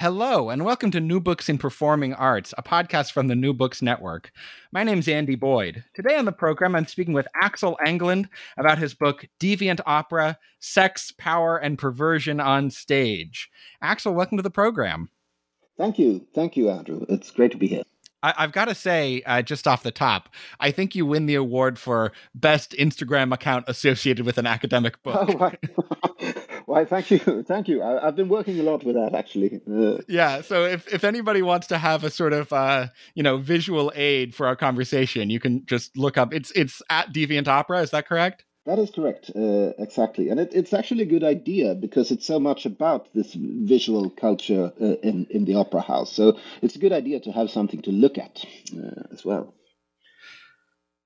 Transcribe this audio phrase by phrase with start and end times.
[0.00, 3.82] Hello, and welcome to New Books in Performing Arts, a podcast from the New Books
[3.82, 4.30] Network.
[4.70, 5.82] My name's Andy Boyd.
[5.92, 11.10] Today on the program, I'm speaking with Axel Englund about his book, Deviant Opera Sex,
[11.10, 13.50] Power, and Perversion on Stage.
[13.82, 15.10] Axel, welcome to the program.
[15.76, 16.28] Thank you.
[16.32, 17.04] Thank you, Andrew.
[17.08, 17.82] It's great to be here.
[18.22, 20.28] I, have got to say, uh, just off the top,
[20.60, 25.28] I think you win the award for best Instagram account associated with an academic book.
[25.28, 26.07] Oh,
[26.68, 27.18] Why, thank you,
[27.48, 27.82] thank you.
[27.82, 29.62] I, have been working a lot with that actually.
[29.66, 30.42] Uh, yeah.
[30.42, 34.34] So if if anybody wants to have a sort of uh, you know visual aid
[34.34, 36.34] for our conversation, you can just look up.
[36.34, 37.80] It's it's at Deviant Opera.
[37.80, 38.44] Is that correct?
[38.66, 42.38] That is correct, uh, exactly, and it, it's actually a good idea because it's so
[42.38, 46.12] much about this visual culture uh, in in the opera house.
[46.12, 48.44] So it's a good idea to have something to look at
[48.76, 49.54] uh, as well.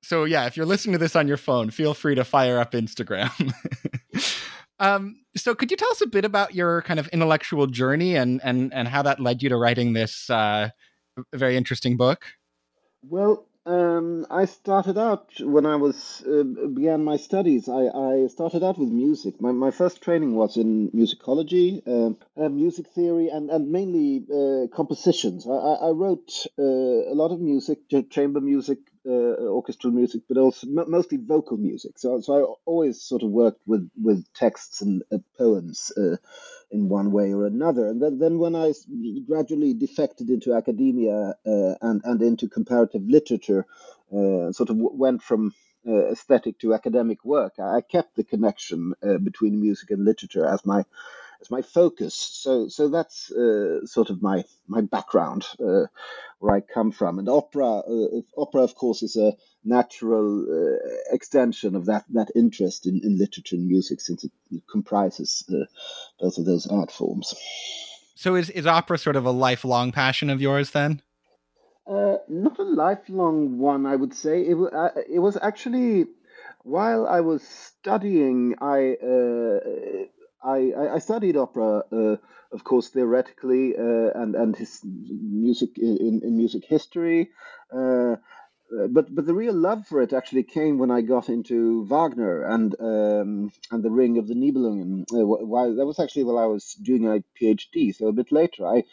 [0.03, 2.73] So yeah, if you're listening to this on your phone, feel free to fire up
[2.73, 3.55] Instagram.
[4.83, 8.41] Um, so could you tell us a bit about your kind of intellectual journey and
[8.43, 10.71] and and how that led you to writing this uh,
[11.33, 12.27] very interesting book?
[13.09, 17.69] Well, um, I started out when I was uh, began my studies.
[17.69, 19.41] I, I started out with music.
[19.41, 24.67] My, my first training was in musicology, uh, uh, music theory, and and mainly uh,
[24.75, 25.47] compositions.
[25.47, 26.63] I, I wrote uh,
[27.13, 27.79] a lot of music,
[28.11, 29.11] chamber music, uh,
[29.59, 31.99] orchestral music, but also m- mostly vocal music.
[31.99, 35.03] So so I always sort of worked with with texts and
[35.39, 35.93] poems
[36.73, 37.87] in one way or another.
[37.89, 38.73] And then, then when I
[39.27, 43.67] gradually defected into academia uh, and, and into comparative literature,
[44.13, 45.55] uh, sort of went from
[45.87, 50.65] uh, aesthetic to academic work, I kept the connection uh, between music and literature as
[50.65, 50.85] my
[51.43, 52.15] as my focus.
[52.15, 55.87] So so that's uh, sort of my my background, uh,
[56.39, 57.19] where I come from.
[57.19, 60.79] And opera, uh, opera of course, is a natural uh,
[61.11, 64.33] extension of that that interest in, in literature and music, since it
[64.71, 65.67] comprises uh,
[66.21, 67.35] both of those art forms.
[68.15, 71.03] So is is opera sort of a lifelong passion of yours then?
[71.85, 74.43] Uh, not a lifelong one, I would say.
[74.43, 74.57] It,
[75.11, 76.07] it was actually
[76.63, 78.97] while I was studying, I
[80.45, 82.17] I, I studied opera, uh,
[82.53, 87.31] of course, theoretically, uh, and and his music in, in music history.
[87.75, 88.17] Uh,
[88.73, 92.43] uh, but but the real love for it actually came when I got into Wagner
[92.45, 95.05] and um, and the Ring of the Nibelungen.
[95.13, 98.67] Uh, while that was actually while I was doing my PhD, so a bit later.
[98.67, 98.85] I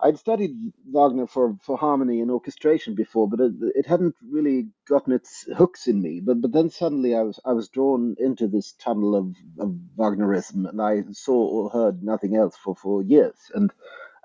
[0.00, 0.50] I'd studied
[0.92, 5.86] Wagner for, for harmony and orchestration before, but it, it, hadn't really gotten its hooks
[5.86, 6.20] in me.
[6.20, 10.68] But but then suddenly I was I was drawn into this tunnel of, of Wagnerism,
[10.68, 13.72] and I saw or heard nothing else for, for years, and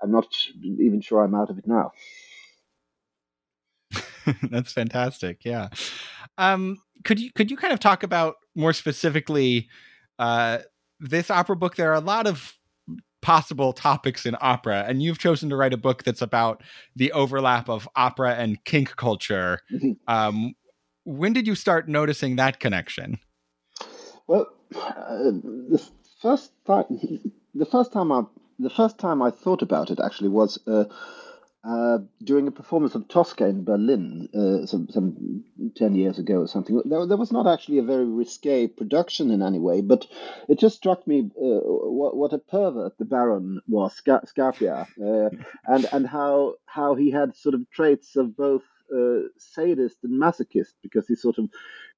[0.02, 0.28] I'm not
[0.62, 1.92] even sure I'm out of it now.
[4.50, 5.44] That's fantastic.
[5.44, 5.68] Yeah.
[6.36, 9.68] Um, could you could you kind of talk about more specifically
[10.18, 10.58] uh,
[11.00, 11.76] this opera book?
[11.76, 12.58] There are a lot of
[13.22, 16.62] possible topics in opera, and you've chosen to write a book that's about
[16.94, 19.60] the overlap of opera and kink culture.
[19.72, 19.92] Mm-hmm.
[20.12, 20.54] Um,
[21.04, 23.18] when did you start noticing that connection?
[24.26, 24.46] Well,
[24.76, 25.30] uh,
[25.70, 25.82] the
[26.20, 26.84] first time,
[27.54, 28.22] the first time I,
[28.58, 30.58] the first time I thought about it actually was.
[30.66, 30.84] Uh,
[31.64, 35.44] uh, during a performance of Tosca in Berlin uh, some, some
[35.76, 36.82] 10 years ago or something.
[36.84, 40.06] There, there, was not actually a very risque production in any way, but
[40.48, 45.30] it just struck me uh, what, what, a pervert the Baron was, Scarpia, uh,
[45.66, 48.62] and, and how, how he had sort of traits of both
[48.94, 51.48] uh, sadist and masochist because he sort of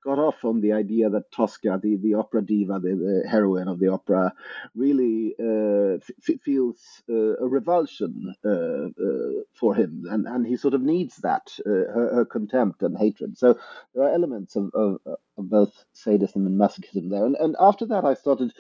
[0.05, 3.81] got off on the idea that Tosca, the, the opera diva, the, the heroine of
[3.81, 4.33] the opera,
[4.75, 6.79] really uh, f- feels
[7.11, 11.71] uh, a revulsion uh, uh, for him, and, and he sort of needs that uh,
[11.71, 13.39] her, her, contempt and hatred.
[13.39, 13.59] So
[13.95, 15.17] there are elements of, of, of
[15.51, 17.25] both sadism and masochism there.
[17.25, 18.53] And, and after that, I started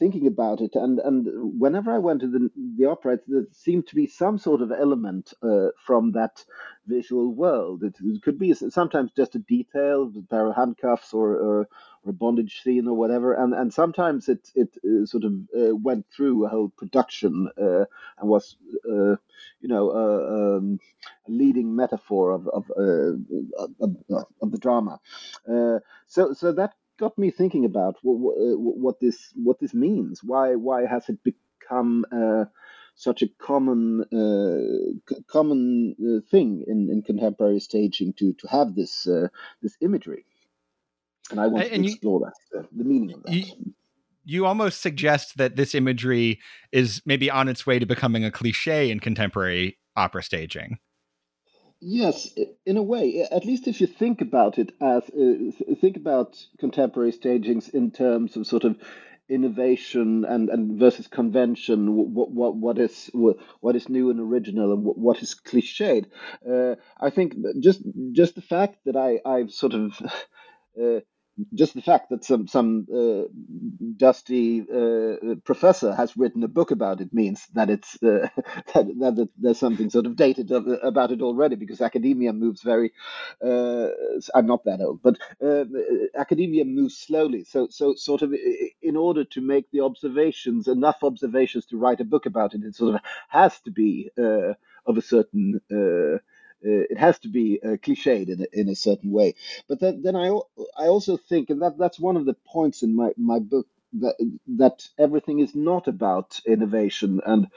[0.00, 1.28] thinking about it, and and
[1.60, 5.32] whenever I went to the the opera, there seemed to be some sort of element
[5.42, 6.44] uh, from that
[6.86, 7.84] visual world.
[7.84, 11.68] It, it, could be sometimes just a detail, a pair of handcuffs, or, or,
[12.02, 15.76] or a bondage scene, or whatever, and and sometimes it it uh, sort of uh,
[15.76, 17.84] went through a whole production uh,
[18.18, 18.56] and was
[18.88, 19.16] uh,
[19.60, 20.80] you know um,
[21.28, 23.12] a leading metaphor of of, uh,
[23.84, 24.98] of, of the drama.
[26.06, 30.14] so so that got me thinking about what, uh, what, this what this means.
[30.22, 32.44] Why why has it become uh,
[32.94, 33.82] such a common
[34.20, 35.60] uh, c- common
[35.98, 39.28] uh, thing in, in contemporary staging to to have this uh,
[39.62, 40.24] this imagery.
[41.30, 43.32] And I want And to you- explore that, uh, the meaning of that.
[43.34, 43.74] You-
[44.24, 46.38] you almost suggest that this imagery
[46.72, 50.78] is maybe on its way to becoming a cliche in contemporary opera staging.
[51.80, 52.28] Yes,
[52.66, 53.22] in a way.
[53.30, 58.36] At least if you think about it as uh, think about contemporary stagings in terms
[58.36, 58.76] of sort of
[59.28, 61.94] innovation and, and versus convention.
[61.94, 66.06] What what what is what is new and original, and what, what is cliched.
[66.46, 67.80] Uh, I think just
[68.12, 69.92] just the fact that I I've sort of.
[70.80, 71.00] Uh,
[71.54, 73.22] just the fact that some some uh,
[73.96, 78.28] dusty uh, professor has written a book about it means that it's uh,
[78.74, 82.92] that, that, there's something sort of dated about it already because academia moves very.
[83.44, 83.88] Uh,
[84.34, 85.64] I'm not that old, but uh,
[86.18, 87.44] academia moves slowly.
[87.44, 88.34] So so sort of
[88.82, 92.76] in order to make the observations enough observations to write a book about it, it
[92.76, 94.54] sort of has to be uh,
[94.86, 95.60] of a certain.
[96.64, 99.34] Uh, it has to be uh, cliched in a, in a certain way,
[99.68, 100.28] but then, then I
[100.76, 104.16] I also think, and that that's one of the points in my my book that
[104.58, 107.48] that everything is not about innovation and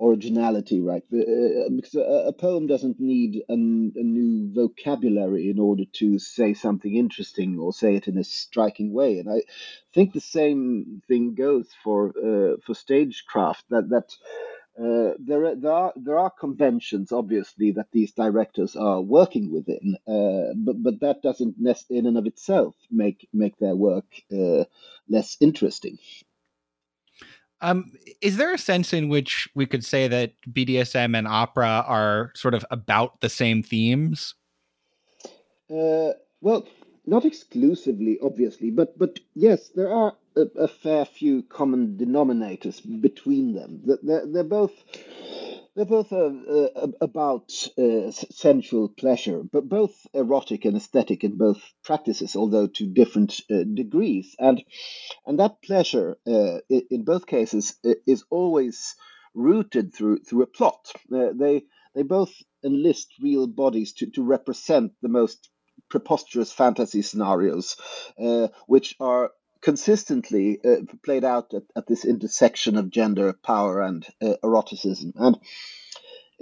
[0.00, 1.02] originality, right?
[1.12, 6.54] Uh, Because a, a poem doesn't need an, a new vocabulary in order to say
[6.54, 9.42] something interesting or say it in a striking way, and I
[9.94, 13.64] think the same thing goes for uh, for stagecraft.
[13.70, 14.08] That that
[14.78, 19.96] uh, there, are, there are there are conventions, obviously, that these directors are working within,
[20.08, 21.56] uh, but but that doesn't,
[21.90, 24.64] in and of itself, make make their work uh,
[25.08, 25.98] less interesting.
[27.60, 32.32] Um, is there a sense in which we could say that BDSM and opera are
[32.34, 34.34] sort of about the same themes?
[35.70, 36.66] Uh, well,
[37.06, 43.54] not exclusively, obviously, but but yes, there are a, a fair few common denominators between
[43.54, 43.82] them.
[43.86, 44.72] Th- They're, they're both
[45.74, 51.62] they're both uh, uh, about uh, sensual pleasure, but both erotic and aesthetic in both
[51.84, 54.36] practices, although to different uh, degrees.
[54.38, 54.62] And
[55.26, 57.76] and that pleasure, uh, in both cases,
[58.06, 58.94] is always
[59.34, 60.92] rooted through through a plot.
[61.14, 61.64] Uh, they
[61.94, 62.34] they both
[62.64, 65.50] enlist real bodies to, to represent the most
[65.92, 67.76] preposterous fantasy scenarios,
[68.20, 74.06] uh, which are consistently uh, played out at, at this intersection of gender, power, and
[74.22, 75.14] uh, eroticism.
[75.16, 75.36] And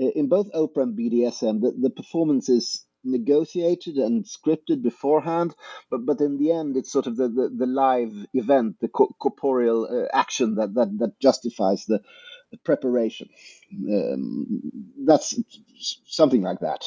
[0.00, 5.55] uh, in both opera and BDSM, the, the performance is negotiated and scripted beforehand,
[5.91, 9.14] but but in the end, it's sort of the, the, the live event, the co-
[9.20, 12.00] corporeal uh, action that, that, that justifies the,
[12.53, 13.29] the preparation.
[13.73, 14.62] Um,
[15.06, 15.38] that's
[16.06, 16.85] something like that.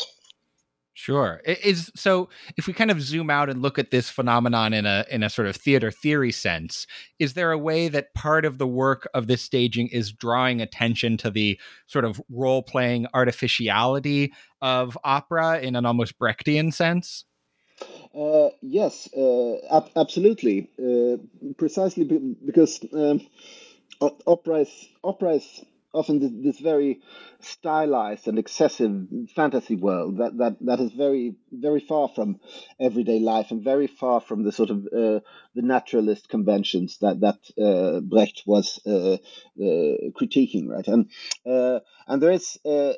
[0.96, 1.42] Sure.
[1.48, 4.86] I- Is so if we kind of zoom out and look at this phenomenon in
[4.86, 6.86] a in a sort of theater theory sense,
[7.18, 11.18] is there a way that part of the work of this staging is drawing attention
[11.18, 14.32] to the sort of role-playing artificiality
[14.62, 17.26] of opera in an almost Brechtian sense?
[18.16, 20.70] Uh, yes, uh, ab- absolutely.
[20.78, 21.18] Uh,
[21.58, 23.20] precisely be- because um,
[24.28, 27.02] opera is opera is often this, this very
[27.40, 32.40] stylized and excessive fantasy world that, that, that is very very far from
[32.80, 35.20] everyday life and very far from the sort of uh,
[35.56, 39.18] the naturalist conventions that that uh, Brecht was uh, uh,
[39.58, 40.88] critiquing, right?
[40.88, 41.10] And
[41.46, 42.94] uh, and there is uh,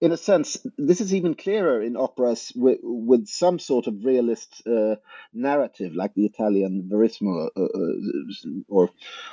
[0.00, 4.62] in a sense, this is even clearer in operas with, with some sort of realist
[4.66, 4.96] uh,
[5.32, 8.90] narrative, like the Italian Verismo uh, uh, or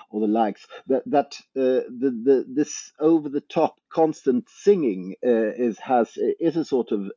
[0.10, 0.66] or the likes.
[0.88, 6.56] That that uh, the the this over the top constant singing uh, is has is
[6.56, 7.12] a sort of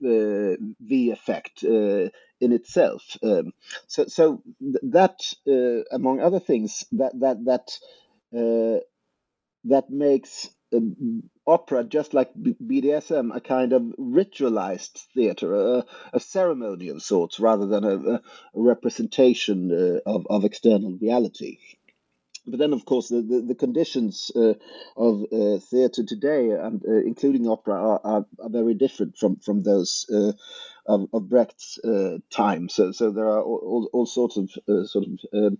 [0.00, 3.02] V effect in itself.
[3.22, 3.52] Um,
[3.88, 4.42] so so
[4.92, 5.20] that
[5.92, 8.84] among other things that that that
[9.64, 16.88] that makes um, opera, just like BDSM, a kind of ritualized theater, a, a ceremony
[16.88, 18.20] of sorts, rather than a, a
[18.54, 21.58] representation uh, of, of external reality.
[22.46, 24.54] But then, of course, the, the, the conditions uh,
[24.96, 29.62] of uh, theatre today, and uh, including opera, are, are, are very different from from
[29.62, 30.32] those uh,
[30.86, 32.68] of, of Brecht's uh, time.
[32.68, 35.58] So, so there are all, all, all sorts of uh, sort of um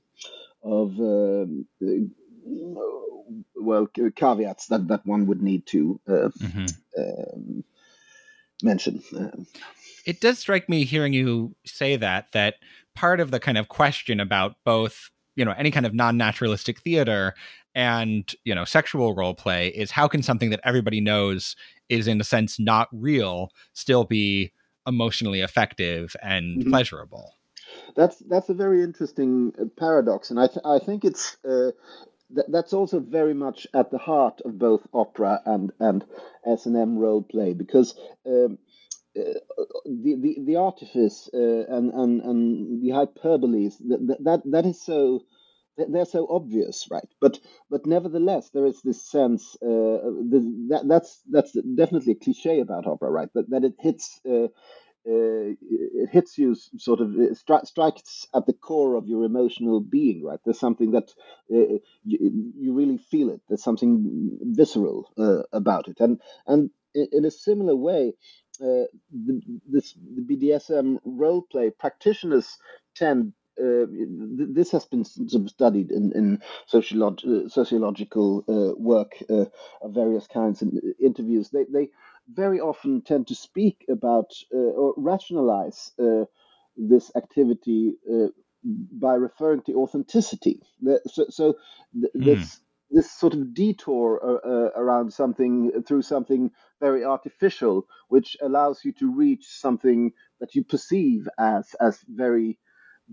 [0.63, 1.67] of um,
[3.57, 6.31] well caveats that, that one would need to uh,
[6.99, 7.65] um,
[8.63, 9.03] mention.
[9.17, 9.47] Um,
[10.07, 12.57] It does strike me hearing you say that that
[12.95, 17.35] part of the kind of question about both you know any kind of non-naturalistic theater
[17.75, 21.57] and you know sexual role play is how can something that everybody knows
[21.89, 24.53] is in a sense not real still be
[24.87, 26.71] emotionally effective and Mhm.
[26.71, 27.35] pleasurable
[27.97, 31.71] that's that's a very interesting uh, paradox, and I th- I think it's uh,
[32.35, 36.05] th- that's also very much at the heart of both opera and and
[36.47, 37.95] S and M role play because.
[38.27, 38.59] Um,
[39.19, 39.23] uh,
[39.87, 41.39] the, the the artifice uh,
[41.69, 45.21] and, and and the hyperboles that that that is so
[45.77, 47.09] they're so obvious, right?
[47.21, 49.67] But but nevertheless, there is this sense uh,
[50.31, 53.29] that that's that's definitely a cliche about opera, right?
[53.35, 54.21] That that it hits.
[55.07, 60.25] Uh, it hits you sort of stri- strikes at the core of your emotional being
[60.25, 60.41] right?
[60.45, 61.11] There's something that
[61.53, 63.43] uh, you, you, really feel it.
[63.49, 66.01] There's something visceral uh, about it.
[66.01, 68.15] And and in a similar way
[68.61, 72.57] uh, the, this the BDSM role play practitioners
[72.95, 76.43] tend uh, this has been studied in, in
[76.73, 79.45] sociolog- uh, sociological uh, work uh,
[79.83, 81.51] of various kinds and interviews.
[81.51, 81.91] They, they
[82.29, 85.93] very often tend to speak about uh, or rationalize
[86.77, 87.95] this activity
[88.65, 90.61] by referring to authenticity.
[91.07, 91.55] So, so
[91.93, 92.25] th- mm.
[92.25, 96.51] this this sort of detour uh, uh, around something through something
[96.81, 102.59] very artificial, which allows you to reach something that you perceive as as very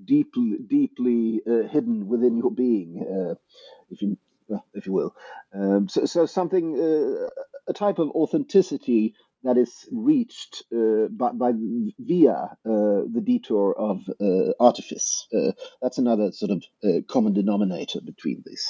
[0.05, 3.35] deeply deeply uh, hidden within your being, uh,
[3.89, 4.17] if you
[4.73, 5.15] if you will.
[5.53, 7.29] Um, so, so something uh,
[7.71, 11.51] a type of authenticity that is reached uh, by, by,
[11.99, 15.27] via uh, the detour of uh, artifice.
[15.81, 16.63] that's another sort of
[17.07, 18.65] common denominator between these.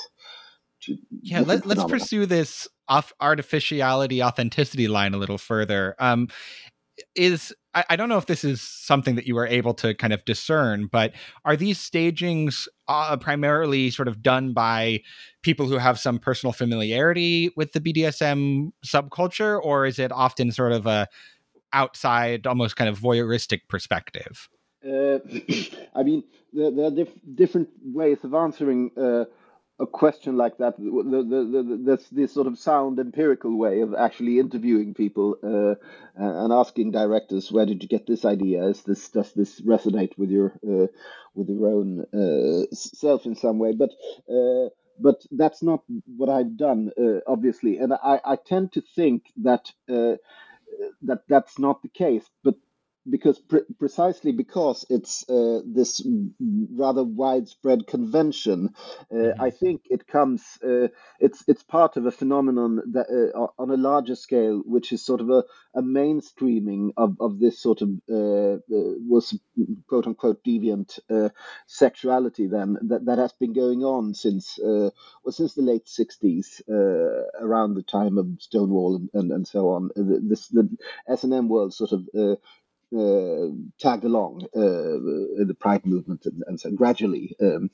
[1.21, 5.95] yeah, let, us pursue this off artificiality authenticity line a little further.
[5.99, 6.29] Um,
[7.15, 10.13] is I, I, don't know if this is something that you were able to kind
[10.13, 11.13] of discern, but
[11.45, 15.01] are these stagings uh, primarily sort of done by
[15.41, 20.71] people who have some personal familiarity with the BDSM subculture, or is it often sort
[20.71, 21.07] of a
[21.73, 24.49] outside, almost kind of voyeuristic perspective?
[24.85, 25.19] Uh,
[25.95, 29.25] I mean, there, there are diff- different ways of answering uh,
[29.81, 33.95] a question like that, the, the, the, that's this sort of sound empirical way of
[33.95, 35.75] actually interviewing people uh,
[36.15, 38.63] and asking directors, where did you get this idea?
[38.67, 40.87] Is this does this resonate with your uh,
[41.33, 43.73] with your own uh, self in some way?
[43.73, 43.91] But
[44.31, 44.69] uh,
[44.99, 49.71] but that's not what I've done, uh, obviously, and I, I tend to think that
[49.89, 50.17] uh,
[51.01, 52.29] that that's not the case.
[52.43, 52.55] But
[53.09, 56.05] because pre- precisely because it's uh, this
[56.75, 58.73] rather widespread convention,
[59.11, 59.41] uh, mm-hmm.
[59.41, 60.43] I think it comes.
[60.63, 60.87] Uh,
[61.19, 65.21] it's it's part of a phenomenon that uh, on a larger scale, which is sort
[65.21, 65.43] of a,
[65.73, 68.59] a mainstreaming of, of this sort of uh, uh,
[69.07, 69.37] was
[69.87, 70.99] quote unquote deviant
[71.65, 72.47] sexuality.
[72.47, 74.91] Then that, that has been going on since well
[75.29, 79.89] since the late '60s, around the time of Stonewall and, and, and so on.
[79.95, 80.69] This the
[81.07, 82.35] S and M world sort of uh,
[83.79, 84.61] tagged along uh,
[85.41, 87.35] in the Pride movement, and, and so gradually.
[87.41, 87.69] Um,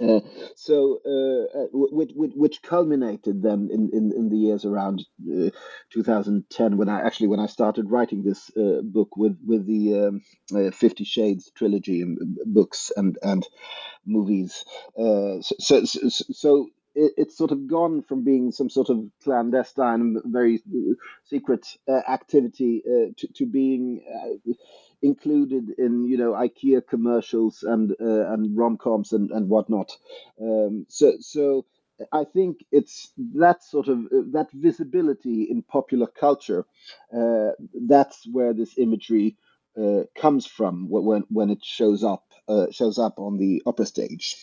[0.00, 0.20] uh,
[0.56, 5.50] so, uh, which, which, culminated then in, in, in the years around uh,
[5.90, 10.20] 2010, when I actually when I started writing this uh, book with with the
[10.54, 13.46] um, Fifty Shades trilogy and books and and
[14.06, 14.64] movies.
[14.96, 20.62] so, so, so it, it's sort of gone from being some sort of clandestine, very
[21.24, 24.52] secret uh, activity uh, to, to being uh,
[25.02, 29.96] included in you know IKEA commercials and uh, and rom coms and and whatnot.
[30.40, 31.66] Um, so so.
[32.12, 36.64] I think it's that sort of uh, that visibility in popular culture.
[37.14, 39.36] Uh, that's where this imagery
[40.16, 42.24] comes from when when it shows up
[42.72, 44.36] shows up on the opera stage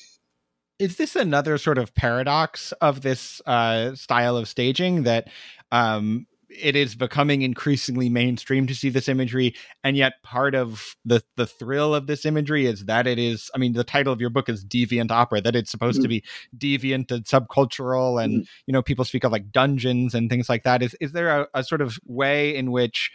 [0.79, 5.27] is this another sort of paradox of this uh, style of staging that
[5.72, 9.53] um, it is becoming increasingly mainstream to see this imagery
[9.84, 13.57] and yet part of the the thrill of this imagery is that it is i
[13.57, 16.03] mean the title of your book is deviant opera that it's supposed mm-hmm.
[16.03, 16.24] to be
[16.57, 18.62] deviant and subcultural and mm-hmm.
[18.65, 21.48] you know people speak of like dungeons and things like that is is there a,
[21.53, 23.12] a sort of way in which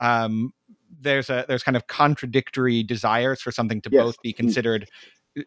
[0.00, 0.52] um
[1.00, 4.02] there's a there's kind of contradictory desires for something to yes.
[4.02, 4.36] both be mm.
[4.36, 4.88] considered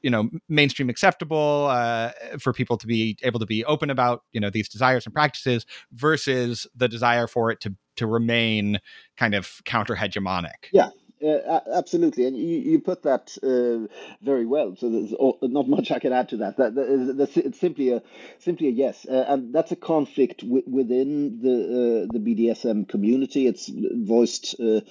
[0.02, 4.40] you know mainstream acceptable uh, for people to be able to be open about you
[4.40, 8.80] know these desires and practices versus the desire for it to to remain
[9.16, 10.90] kind of counter hegemonic yeah
[11.26, 13.88] uh, absolutely, and you, you put that uh,
[14.22, 14.76] very well.
[14.76, 16.58] So there's not much I can add to that.
[16.58, 18.02] That, that's, it's simply a
[18.40, 23.48] simply a yes, uh, and that's a conflict within the uh, the BDSM community.
[23.48, 24.82] It's voiced uh,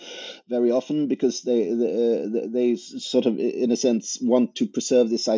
[0.49, 5.11] very often because they they, uh, they sort of, in a sense, want to preserve
[5.11, 5.29] this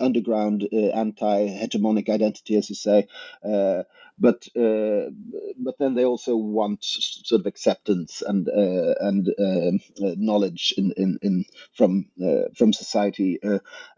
[0.00, 3.06] underground uh, anti-hegemonic identity, as you say.
[3.44, 3.84] Uh,
[4.18, 5.10] but uh,
[5.58, 10.92] but then they also want sort of acceptance and uh, and um, uh, knowledge in,
[10.96, 13.40] in, in from uh, from society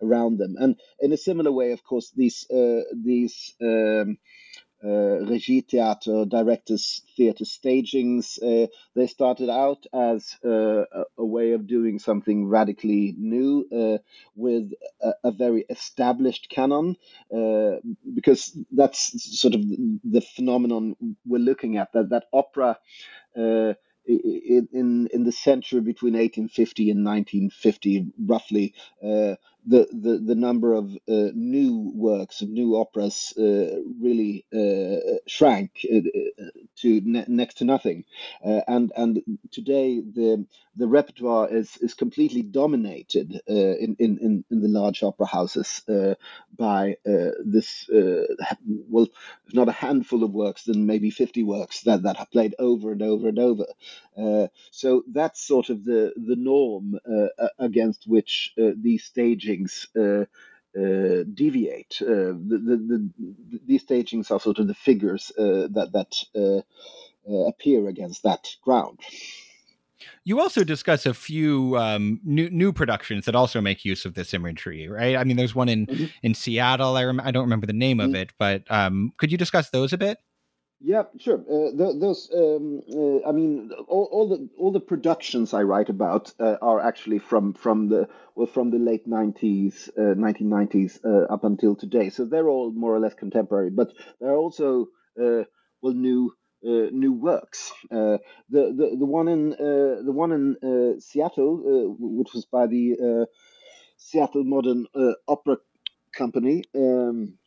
[0.02, 0.56] around them.
[0.58, 2.46] And in a similar way, of course, these
[2.94, 4.18] these um,
[4.84, 8.38] uh, Regie Theater, directors theater stagings.
[8.38, 10.84] Uh, they started out as uh,
[11.16, 13.98] a, way of doing something radically new uh,
[14.34, 16.96] with a, a, very established canon,
[17.34, 17.76] uh,
[18.14, 20.94] because that's sort of the phenomenon
[21.26, 21.92] we're looking at.
[21.92, 22.78] That that opera.
[23.36, 23.74] Uh,
[24.08, 28.72] in in the century between 1850 and 1950, roughly,
[29.66, 35.72] the, the the number of uh, new works of new operas uh, really uh, shrank
[35.92, 36.00] uh,
[36.76, 38.04] to ne- next to nothing,
[38.44, 40.46] uh, and and today the
[40.76, 45.82] the repertoire is is completely dominated in, in in the large opera houses
[46.58, 46.96] by
[47.44, 49.08] this well,
[49.46, 52.92] if not a handful of works, then maybe 50 works that that are played over
[52.92, 53.66] and over and over.
[54.70, 56.98] so that's sort of the the norm
[57.58, 60.24] against which these staging stagings uh,
[60.78, 61.98] uh, deviate.
[62.02, 66.64] Uh, the, the, the, these stagings are sort of the figures that that
[67.48, 68.98] appear against that ground.
[70.24, 74.34] You also discuss a few um, new new productions that also make use of this
[74.34, 75.16] imagery, right?
[75.16, 76.04] I mean, there's one in mm-hmm.
[76.22, 76.96] in Seattle.
[76.96, 78.10] I rem- I don't remember the name mm-hmm.
[78.10, 80.18] of it, but um, could you discuss those a bit?
[80.80, 81.38] Yeah, sure.
[81.38, 86.34] Uh, those, um, uh, I mean, all, all, the all the productions I write about
[86.38, 91.32] uh, are actually from from the well from the late nineties, uh, nineteen nineties uh,
[91.32, 92.10] up until today.
[92.10, 95.44] So they're all more or less contemporary, but there are also uh,
[95.80, 97.72] well new new works.
[97.90, 103.26] the, the the one in the one in Seattle, which was by the
[103.96, 104.86] Seattle Modern
[105.26, 105.56] Opera
[106.14, 106.64] Company.
[106.74, 107.38] Um,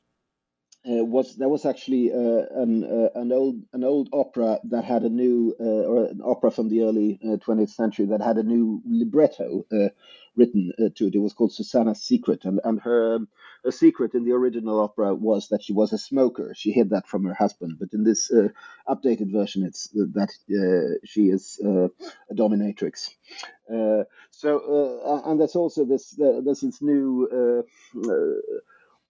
[0.88, 5.04] uh, was there was actually uh, an uh, an old an old opera that had
[5.04, 8.44] a new uh, or an opera from the early 20th uh, century that had a
[8.44, 9.90] new libretto uh,
[10.38, 11.16] written to it.
[11.16, 13.28] It was called Susanna's Secret, and and her um,
[13.66, 16.54] a secret in the original opera was that she was a smoker.
[16.56, 18.32] She hid that from her husband, but in this
[18.88, 20.32] updated version, it's that
[21.04, 21.90] she is a
[22.34, 23.10] dominatrix.
[24.32, 27.66] so and there's also this there's this new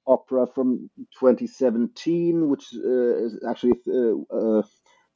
[0.10, 4.64] opera from 2017, which uh, is actually uh, uh,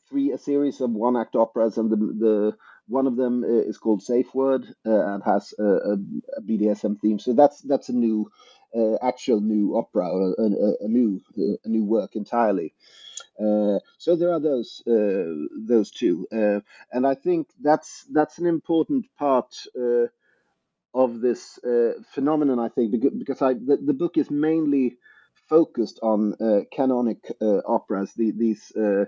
[0.10, 4.04] three a series of one act operas, and the, the one of them is called
[4.04, 5.94] Safe Word and has a, a,
[6.38, 7.20] a, BDSM theme.
[7.20, 8.30] So that's that's a new,
[9.02, 11.22] actual new opera, a, a, new
[11.66, 12.74] a new work entirely.
[13.40, 18.46] Uh, so there are those uh, those two, uh, and I think that's that's an
[18.46, 19.56] important part
[20.94, 24.98] of this uh, phenomenon, I think, because I, the, the book is mainly
[25.50, 29.06] focused on uh, canonic uh, operas, the, these uh,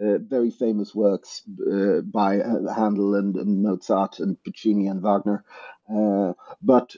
[0.00, 5.44] uh, very famous works uh, by Handel and, and, Mozart and Puccini and Wagner.
[6.62, 6.94] but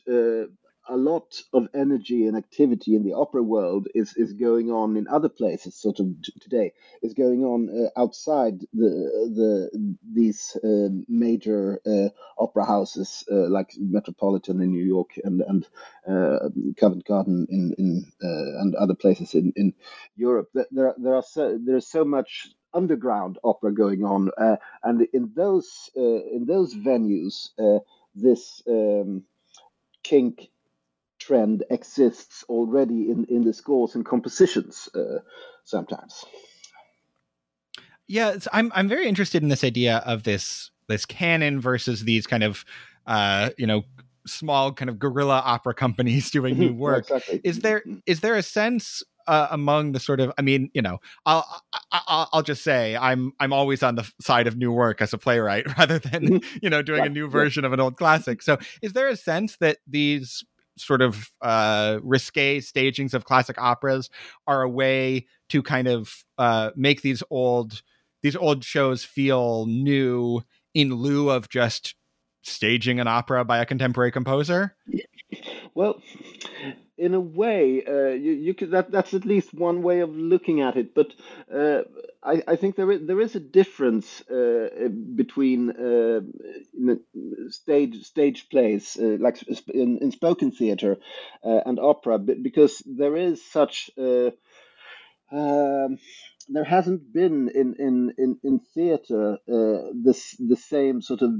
[0.89, 5.07] a lot of energy and activity in the opera world is, is going on in
[5.09, 6.07] other places sort of
[6.41, 8.91] today is going on uh, outside the
[9.35, 15.67] the these uh, major uh, opera houses uh, like Metropolitan in New York and and
[16.09, 19.75] uh, Covent Garden in in uh, and other places in in
[20.17, 20.49] Europe.
[20.71, 24.31] There there are so, there's so much underground opera going on
[24.85, 27.49] and in those in those venues
[28.15, 29.25] this um,
[30.03, 30.51] kink
[31.21, 35.19] trend exists already in, in the scores and compositions uh,
[35.65, 36.25] sometimes.
[38.09, 42.43] Yeah, I'm I'm very interested in this idea of this this canon versus these kind
[42.43, 42.65] of
[43.07, 43.85] uh, you know
[44.27, 47.05] small kind of guerrilla opera companies doing new work.
[47.05, 47.41] exactly.
[47.45, 48.13] Is there mm-hmm.
[48.21, 52.43] there a sense uh, among the sort of I mean, you know, I'll, I'll I'll
[52.43, 56.01] just say I'm I'm always on the side of new work as a playwright rather
[56.01, 56.59] than mm-hmm.
[56.61, 58.43] you know doing a new version of an old classic.
[58.43, 60.45] So, is there a sense that these
[60.77, 64.11] sort of uh, risque stagings of classic operas
[64.47, 67.83] are a way to kind of uh, make these old
[68.23, 70.43] these old shows feel new
[70.75, 71.95] in lieu of just
[72.43, 74.77] staging an opera by a contemporary composer.
[75.75, 76.03] Well,
[77.01, 80.61] in a way, uh, you, you could that that's at least one way of looking
[80.61, 80.95] at it.
[80.95, 81.15] But
[81.53, 81.83] uh,
[82.23, 86.21] I, I think there is there is a difference uh, between uh,
[87.49, 90.99] stage stage plays uh, like in, in spoken theater
[91.43, 93.91] uh, and opera, because there is such.
[95.33, 95.99] Um,
[96.49, 99.39] there hasn't been in in in, in theater
[99.95, 101.31] this the same sort of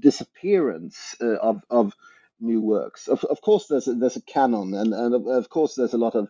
[0.00, 1.92] disappearance of of
[2.40, 3.08] new works.
[3.08, 5.98] Of, of course, there's a, there's a canon, and, and of, of course there's a
[5.98, 6.26] lot of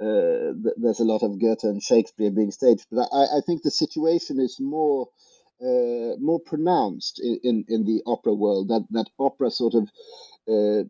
[0.00, 2.86] uh, there's a lot of Goethe and Shakespeare being staged.
[2.90, 5.08] But I, I think the situation is more
[5.60, 8.68] uh, more pronounced in, in, in, the opera world.
[8.68, 9.90] That that opera sort of
[10.48, 10.84] uh,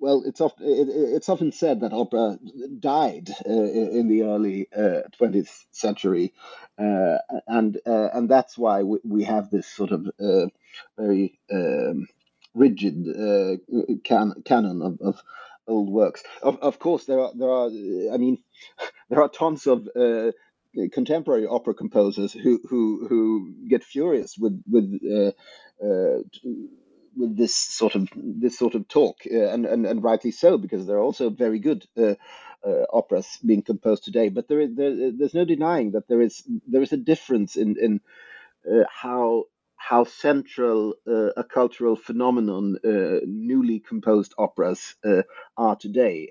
[0.00, 2.38] well, it's often it, it's often said that opera
[2.78, 6.32] died uh, in the early uh, twentieth century,
[6.78, 10.46] uh, and uh, and that's why we, we, have this sort of uh,
[10.96, 12.06] very um,
[12.58, 13.06] rigid
[14.04, 15.22] can, canon of, of,
[15.68, 16.22] old works.
[16.42, 18.38] Of, of course, there are there are I mean,
[19.10, 19.88] there are tons of
[20.92, 24.98] contemporary opera composers who who who get furious with with
[27.18, 30.86] with this sort of this sort of talk, uh, and, and and rightly so, because
[30.86, 32.14] there are also very good uh,
[32.64, 34.28] uh, operas being composed today.
[34.28, 37.76] But there is there, there's no denying that there is there is a difference in
[37.78, 38.00] in
[38.70, 39.44] uh, how
[39.78, 44.96] how central uh, a cultural phenomenon uh, newly composed operas
[45.56, 46.28] are today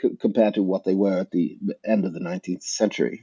[0.00, 3.20] c- compared to what they were at the end of the 19th century.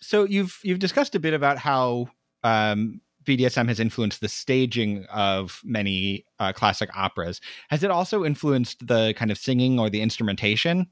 [0.00, 2.08] So you've you've discussed a bit about how
[2.42, 7.40] um, BDSM has influenced the staging of many uh, classic operas.
[7.68, 10.88] Has it also influenced the kind of singing or the instrumentation?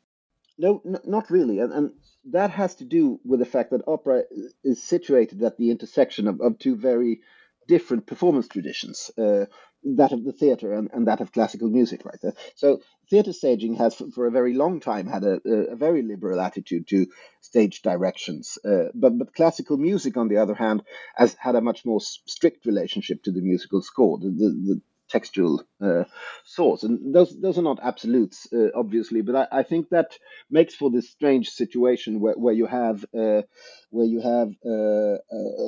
[0.58, 1.58] No, n- not really.
[1.58, 1.90] And, and,
[2.26, 4.24] that has to do with the fact that opera
[4.62, 7.20] is situated at the intersection of, of two very
[7.66, 9.10] different performance traditions.
[9.16, 9.46] Uh,
[9.82, 12.34] that of the theater and, and that of classical music, right there.
[12.54, 16.40] So theater staging has, for, for a very long time, had a, a, very liberal
[16.40, 17.06] attitude to
[17.40, 18.58] stage directions.
[18.64, 20.82] Uh, but but classical music, on the other hand,
[21.16, 24.18] has had a much more strict relationship to the musical score.
[24.18, 26.04] The, the, the textual uh,
[26.44, 26.82] source.
[26.82, 30.16] And those those are not absolutes, uh, obviously, but I, I, think that
[30.50, 33.42] makes for this strange situation where, where you have uh,
[33.90, 35.18] where you have uh,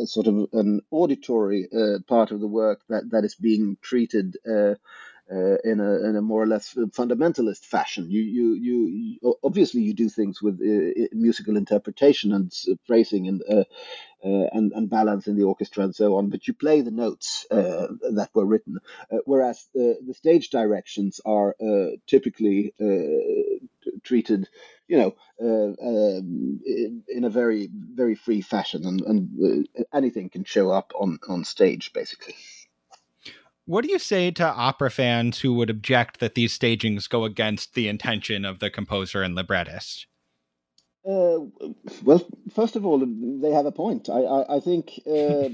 [0.03, 4.37] a sort of an auditory uh, part of the work that, that is being treated.
[5.33, 8.11] Uh, in a in a more or less fundamentalist fashion.
[8.11, 12.53] You you you obviously you do things with uh, musical interpretation and
[12.87, 13.65] phrasing and uh,
[14.25, 17.47] uh, and, and balance in the orchestra and so on, but you play the notes
[17.51, 18.79] uh, that were written.
[19.11, 21.57] Uh, whereas the stage directions are
[22.07, 22.75] typically
[24.05, 24.49] treated,
[24.89, 26.61] you know, um,
[27.09, 31.93] in a very very free fashion, and, and anything can show up on on stage,
[31.93, 32.35] basically.
[33.65, 37.75] What do you say to opera fans who would object that these stagings go against
[37.75, 40.07] the intention of the composer and librettist?
[41.05, 41.47] Uh,
[42.05, 44.09] well, first of all, they have a point.
[44.09, 45.49] I, I, I think, uh,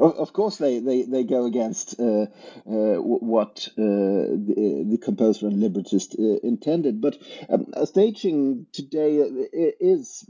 [0.02, 2.26] of course, they, they, they go against uh,
[2.66, 7.00] uh what uh, the, the, composer and librettist uh, intended.
[7.00, 10.28] But um, staging today is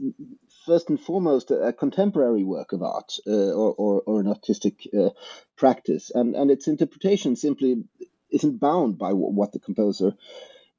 [0.65, 4.87] first and foremost a contemporary work of art or, or, or, an artistic
[5.55, 7.83] practice, and, and its interpretation simply
[8.29, 10.13] isn't bound by what the composer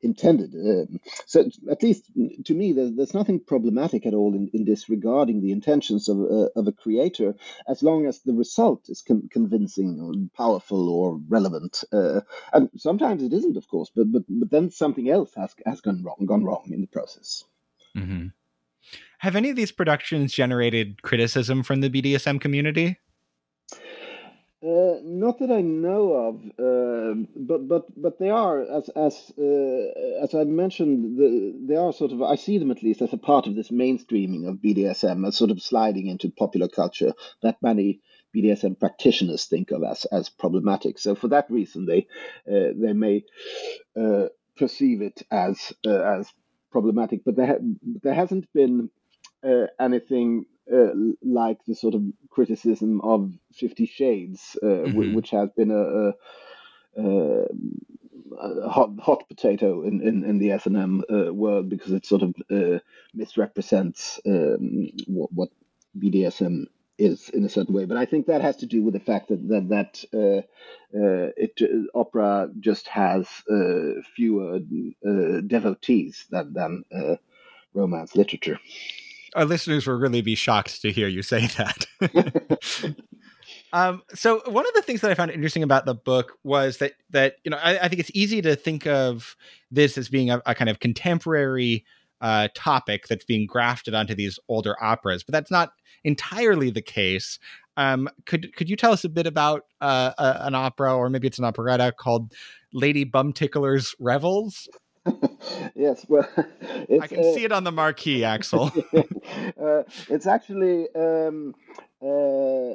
[0.05, 0.55] intended.
[0.55, 2.11] Um, so, at least
[2.45, 6.49] to me, there's, there's nothing problematic at all in, in disregarding the intentions of, uh,
[6.55, 7.35] of a creator,
[7.67, 11.83] as long as the result is con- convincing or powerful or relevant.
[11.93, 12.21] Uh,
[12.53, 16.05] and sometimes it isn't, of course, but but but then something else has has gone
[16.05, 17.45] wrong, gone wrong in the process.
[17.97, 18.29] Mm-hmm.
[19.25, 22.99] Have any of these productions generated criticism from the BDSM community?
[24.63, 30.23] Uh, not that I know of, uh, but but but they are as as uh,
[30.23, 33.17] as I mentioned, the, they are sort of I see them at least as a
[33.17, 38.03] part of this mainstreaming of BDSM, as sort of sliding into popular culture that many
[38.37, 40.99] BDSM practitioners think of as as problematic.
[40.99, 42.09] So for that reason, they
[42.47, 43.25] uh, they may
[43.99, 44.27] uh,
[44.59, 46.31] perceive it as uh, as
[46.71, 47.65] problematic, but there ha-
[48.03, 48.91] there hasn't been
[49.79, 54.93] anything uh, like the sort of criticism of Fifty Shades, uh, mm-hmm.
[54.93, 56.13] w- which has been a,
[57.03, 57.45] a,
[58.39, 62.07] a, hot hot potato in, in, in the S and M uh, world because it
[62.07, 62.79] sort of uh,
[63.13, 65.49] misrepresents um, what, what,
[65.97, 66.65] BDSM
[66.99, 67.85] is in a certain way.
[67.85, 70.39] But I think that has to do with the fact that that, that uh,
[70.99, 71.61] uh, it
[71.95, 73.29] opera just has
[74.17, 74.61] fewer
[75.47, 76.85] devotees than than
[77.75, 78.59] romance literature
[79.35, 82.95] our listeners will really be shocked to hear you say that.
[83.73, 86.93] um, so one of the things that I found interesting about the book was that
[87.11, 89.37] that you know I, I think it's easy to think of
[89.71, 91.85] this as being a, a kind of contemporary
[92.21, 95.73] uh, topic that's being grafted onto these older operas, but that's not
[96.05, 97.39] entirely the case.
[97.77, 101.27] Um, could could you tell us a bit about uh, a, an opera, or maybe
[101.27, 102.33] it's an operetta called
[102.73, 104.69] Lady Bumtickler's Revels?
[105.75, 108.73] yes, well, I can uh, see it on the marquee, Axel.
[108.95, 111.55] uh, it's actually um,
[112.05, 112.75] Uh,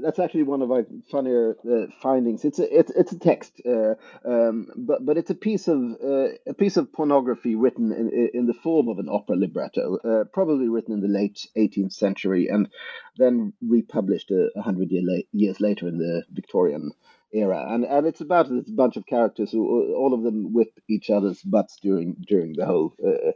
[0.00, 2.46] that's actually one of my funnier uh, findings.
[2.46, 6.28] It's a it's, it's a text, uh, um, but but it's a piece of uh,
[6.46, 10.68] a piece of pornography written in in the form of an opera libretto, uh, probably
[10.68, 12.70] written in the late 18th century, and
[13.18, 16.92] then republished a, a hundred year la- years later in the Victorian
[17.32, 17.66] era.
[17.68, 21.42] And and it's about this bunch of characters who all of them whip each other's
[21.42, 22.94] butts during during the whole.
[23.04, 23.32] Uh,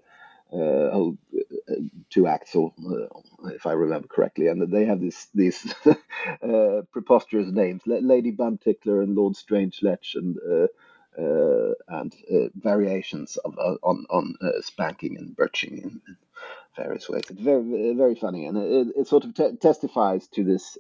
[0.55, 1.17] uh, whole
[1.69, 1.75] uh,
[2.11, 7.51] two acts, or uh, if I remember correctly, and they have this these uh, preposterous
[7.51, 12.15] names: Lady Bumtickler and Lord Strangelech, and uh, uh, and
[12.55, 16.17] variations of on on spanking and birching in, in,
[16.77, 17.25] various ways.
[17.31, 20.79] It's very very funny, and it, it sort of te- testifies to this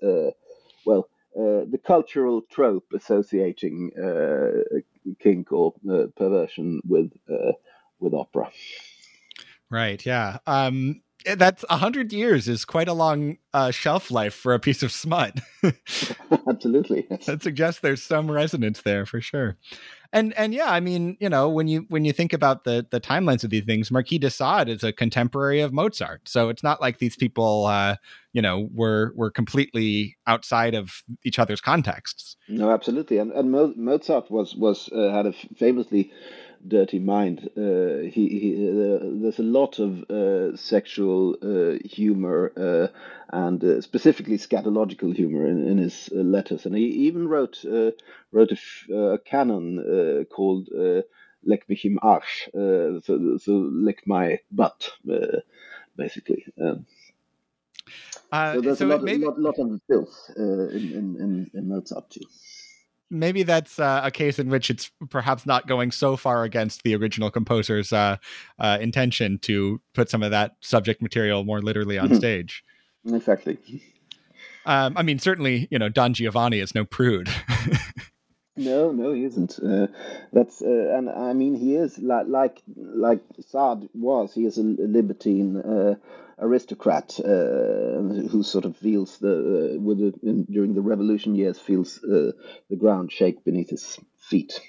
[0.85, 1.09] well.
[1.35, 3.91] The cultural trope associating
[5.21, 5.75] kink or
[6.17, 7.13] perversion with
[8.01, 8.51] with opera.
[9.71, 10.05] Right.
[10.05, 10.39] Yeah.
[10.47, 14.61] Um, eh, that's a hundred years is quite a long uh, shelf life for a
[14.61, 15.41] piece of smut.
[16.49, 17.07] Absolutely.
[17.11, 17.27] Yes.
[17.27, 19.57] That suggests there's some resonance there for sure.
[20.15, 23.01] And and yeah, I mean, you know, when you when you think about the the
[23.01, 26.81] timelines of these things, Marquis de Sade is a contemporary of Mozart, so it's not
[26.81, 27.97] like these people, uh,
[28.33, 32.37] you know, were were completely outside of each other's contexts.
[32.49, 33.19] No, absolutely.
[33.19, 36.13] And and Mozart was was uh, had a famously
[36.67, 37.51] dirty mind.
[37.57, 42.89] Uh, he, he uh, there's a lot of uh, sexual uh, humor uh,
[43.31, 47.65] and uh, specifically scatological humor in, in his letters, and he even wrote
[48.33, 48.53] wrote
[48.91, 50.69] a, canon called
[51.45, 54.91] "Leck mich im Arsch," so, so lick my butt,
[55.97, 56.45] basically.
[56.61, 56.87] Um,
[58.33, 59.25] so there's so a lot, maybe...
[59.25, 62.25] lot, lot of filth in, in, in, in Mozart too
[63.11, 66.95] maybe that's uh, a case in which it's perhaps not going so far against the
[66.95, 68.17] original composer's uh,
[68.59, 72.17] uh, intention to put some of that subject material more literally on mm-hmm.
[72.17, 72.65] stage.
[73.07, 73.59] Exactly.
[74.67, 77.29] Um, I mean, certainly, you know, Don Giovanni is no prude.
[78.57, 79.59] no, no, he isn't.
[79.59, 79.89] Uh,
[80.33, 84.33] that's uh, and I mean, he is like like like Sade was.
[84.33, 85.97] He is a libertine uh,
[86.39, 91.59] aristocrat uh, who sort of feels the uh, with the, in, during the revolution years
[91.59, 92.33] feels uh,
[92.71, 94.61] the ground shake beneath his feet.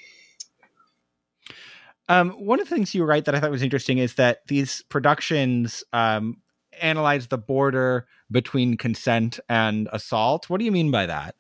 [2.08, 4.84] Um, one of the things you write that I thought was interesting is that these
[4.90, 6.38] productions um,
[6.80, 10.50] analyze the border between consent and assault.
[10.50, 11.36] What do you mean by that?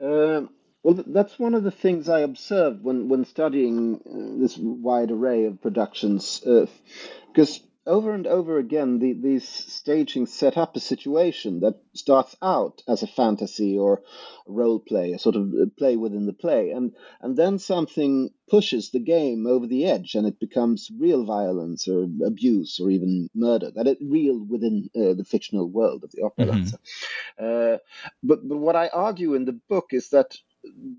[0.00, 0.50] Um,
[0.82, 4.00] well, that's one of the things I observed when, when studying
[4.40, 10.56] this wide array of productions, because uh, over and over again, the, these staging set
[10.56, 14.02] up a situation that starts out as a fantasy or
[14.46, 19.00] role play, a sort of play within the play, and and then something pushes the
[19.00, 23.70] game over the edge, and it becomes real violence or abuse or even murder.
[23.70, 26.46] That it real within uh, the fictional world of the opera.
[26.46, 26.74] Mm-hmm.
[27.38, 27.78] Uh,
[28.22, 30.36] but but what I argue in the book is that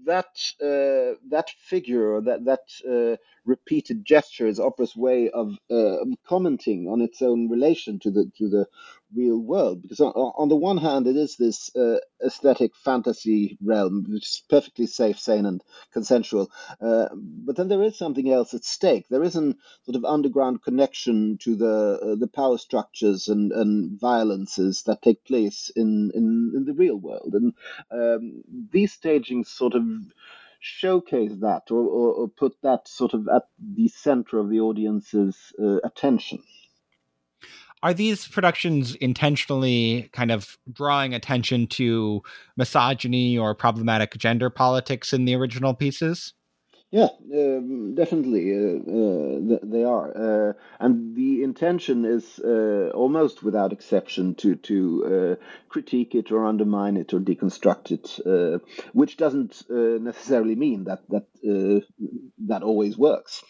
[0.06, 5.98] that uh, that figure or that that uh, repeated gesture is opera's way of uh,
[6.28, 8.68] commenting on its own relation to the to the
[9.16, 9.82] real world.
[9.82, 14.44] Because on, on the one hand it is this uh, aesthetic fantasy realm which is
[14.50, 16.52] perfectly safe sane and consensual.
[16.82, 19.06] Uh, but then there is something else at stake.
[19.10, 19.56] There is an
[19.86, 25.24] sort of underground connection to the uh, the power structures and, and violences that take
[25.26, 27.34] place in, in, in the real world.
[27.34, 27.54] And
[27.92, 29.84] um, these stagings sort of
[30.66, 35.54] showcase that or, or, or, put that sort of at the center of the audience's
[35.62, 36.42] uh, attention.
[37.84, 42.24] Are these productions intentionally kind of drawing attention to
[42.58, 46.34] misogyny or problematic gender politics in the original pieces?
[46.96, 53.74] Yeah, um, definitely, uh, uh, they are, uh, and the intention is uh, almost without
[53.74, 58.60] exception to to uh, critique it or undermine it or deconstruct it, uh,
[58.94, 61.28] which doesn't necessarily mean that that
[62.48, 63.44] that always works.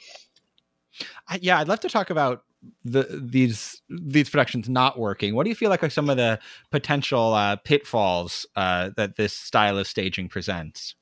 [1.40, 2.46] yeah, I'd love to talk about
[2.84, 5.36] the these these productions not working.
[5.36, 6.40] What do you feel like are some of the
[6.72, 10.96] potential pitfalls that this style of staging presents?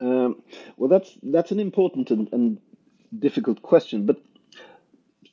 [0.00, 0.42] Um,
[0.76, 2.58] well, that's that's an important and, and,
[3.16, 4.22] difficult question, but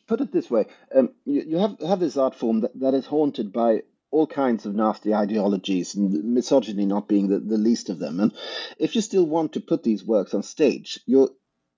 [0.07, 3.05] put it this way: um, you, you, have have this art form that, that is
[3.05, 7.99] haunted by all kinds of nasty ideologies, and misogyny not being the, the least of
[7.99, 8.19] them.
[8.19, 8.33] And
[8.79, 11.29] if you still want to put these works on stage, you're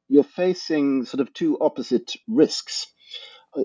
[0.07, 2.87] you're facing sort of two opposite risks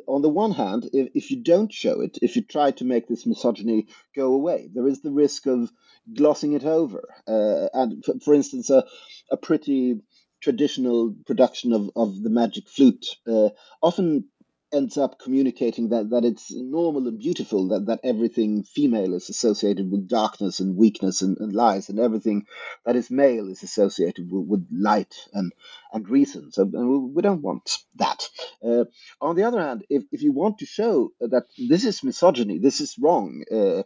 [0.07, 3.09] on the one hand, if, if you don't show it, if you try to make
[3.09, 5.70] this misogyny go away, there is the risk of
[6.14, 7.09] glossing it over.
[7.27, 8.85] Uh, and for, for instance, a,
[9.31, 10.01] a pretty
[10.42, 13.49] traditional production of, of the magic flute uh,
[13.83, 14.27] often
[14.74, 19.90] ends up communicating that, that it's normal and beautiful, that, that everything female is associated
[19.90, 22.46] with darkness and weakness and, and lies, and everything
[22.84, 25.52] that is male is associated with, with light and,
[25.92, 26.52] and reason.
[26.52, 28.28] So and we don't want that.
[28.62, 28.84] Uh,
[29.20, 32.80] on the other hand, if, if you want to show that this is misogyny, this
[32.80, 33.82] is wrong, uh, uh,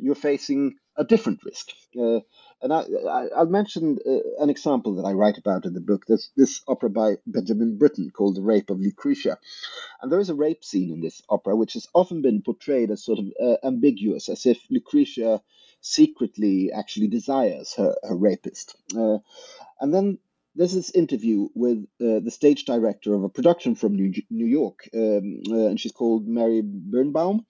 [0.00, 1.68] you're facing a different risk.
[2.60, 6.06] And I, I, will mention uh, an example that I write about in the book.
[6.06, 9.38] There's this opera by Benjamin Britten called The Rape of Lucretia.
[10.02, 13.04] And there is a rape scene in this opera, which has often been portrayed as
[13.04, 15.40] sort of uh, ambiguous, as if Lucretia
[15.80, 18.76] secretly actually desires her, her rapist.
[18.96, 19.18] Uh,
[19.80, 20.18] and then
[20.58, 24.88] there's this interview with uh, the stage director of a production from New, New York,
[24.92, 27.46] um, uh, and she's called Mary Birnbaum,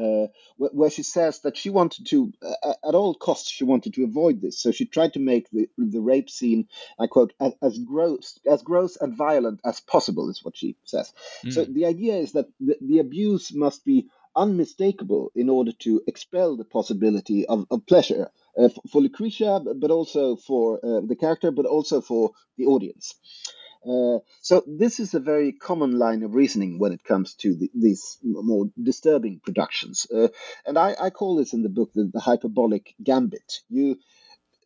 [0.00, 2.32] uh, where she says that she wanted to,
[2.64, 4.62] at all costs, she wanted to avoid this.
[4.62, 8.62] So she tried to make the, the rape scene, I quote, as, as gross, as
[8.62, 11.12] gross and violent as possible, is what she says.
[11.44, 11.52] Mm.
[11.52, 16.56] So the idea is that the, the abuse must be unmistakable in order to expel
[16.56, 21.66] the possibility of, of pleasure uh, for Lucretia, but also for uh, the character, but
[21.66, 23.14] also for the audience.
[23.86, 27.70] Uh, so this is a very common line of reasoning when it comes to the,
[27.74, 30.28] these more disturbing productions, uh,
[30.66, 33.60] and I, I, call this in the book the, the hyperbolic gambit.
[33.68, 33.98] You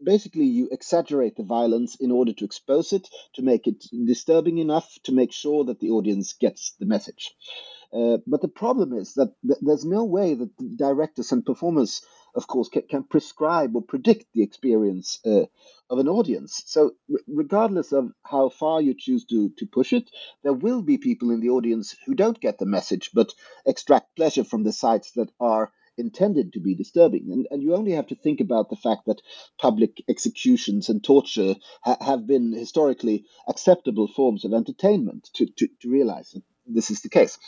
[0.03, 4.89] basically you exaggerate the violence in order to expose it, to make it disturbing enough
[5.05, 7.35] to make sure that the audience gets the message.
[7.93, 12.03] Uh, but the problem is that th- there's no way that directors and performers,
[12.35, 15.45] of course, can, can prescribe or predict the experience uh,
[15.91, 16.63] of an audience.
[16.67, 20.11] So, r- regardless of how far you choose to, to push it,
[20.43, 23.33] there will be people in the audience who don't get the message but
[23.67, 27.31] extract pleasure from the sights that are intended to be disturbing.
[27.33, 29.23] And, and you only have to think about the fact that
[29.61, 35.91] public executions and torture ha- have been historically acceptable forms of entertainment to, to, to
[35.91, 37.39] realize that this is the case.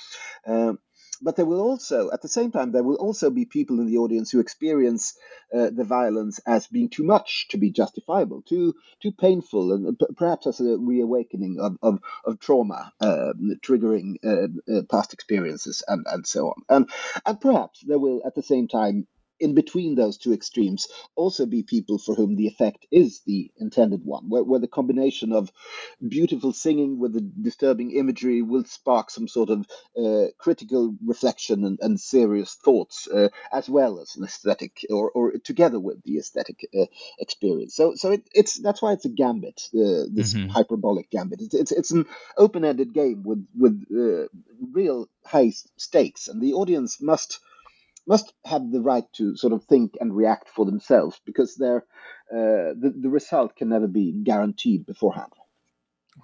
[0.47, 0.79] Um,
[1.23, 3.99] but there will also, at the same time, there will also be people in the
[3.99, 5.15] audience who experience
[5.55, 10.07] uh, the violence as being too much to be justifiable, too too painful, and p-
[10.17, 16.07] perhaps as a reawakening of of, of trauma, uh, triggering uh, uh, past experiences, and
[16.09, 16.63] and so on.
[16.69, 16.91] And
[17.27, 19.07] and perhaps there will, at the same time,
[19.41, 24.05] in between those two extremes also be people for whom the effect is the intended
[24.05, 25.51] one, where, where the combination of
[26.07, 29.67] beautiful singing with the disturbing imagery will spark some sort of
[29.99, 35.33] uh, critical reflection and, and serious thoughts, uh, as well as an aesthetic, or, or
[35.43, 36.87] together with the aesthetic uh,
[37.19, 37.75] experience.
[37.75, 40.49] So, so it, it's that's why it's a gambit, uh, this mm-hmm.
[40.49, 41.41] hyperbolic gambit.
[41.41, 44.29] It's, it's, it's an open-ended game with with uh,
[44.73, 47.41] real high stakes, and the audience must
[48.11, 51.79] must have the right to sort of think and react for themselves because uh,
[52.29, 55.33] the, the result can never be guaranteed beforehand.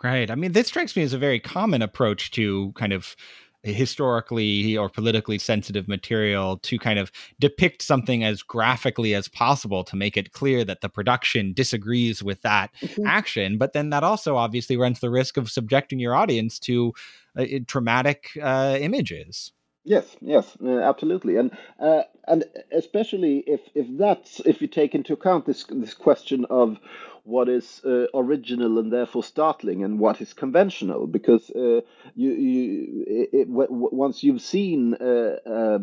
[0.03, 0.29] Right.
[0.29, 3.15] I mean, this strikes me as a very common approach to kind of
[3.63, 9.97] historically or politically sensitive material to kind of depict something as graphically as possible to
[9.97, 13.05] make it clear that the production disagrees with that mm-hmm.
[13.07, 16.93] action but then that also obviously runs the risk of subjecting your audience to
[17.37, 19.51] uh, traumatic uh, images
[19.89, 25.13] Yes, yes, uh, absolutely, and uh, and especially if if that's if you take into
[25.13, 26.79] account this this question of
[27.23, 31.83] what is uh, original and therefore startling and what is conventional, because uh,
[32.17, 35.79] you you it, it, once you've seen uh, uh, uh,